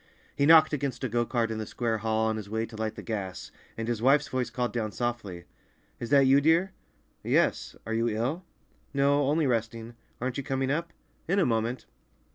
[0.35, 2.95] He knocked against a go cart in the square hall on his way to light
[2.95, 5.43] the gas, and his wife's voice called down softly,
[5.99, 6.71] "Is that you, dear?"
[7.23, 7.75] "Yes.
[7.85, 8.43] Are you ill?"
[8.95, 9.93] "No, only resting.
[10.19, 10.91] Aren't you coming up?"
[11.27, 11.85] "In a moment."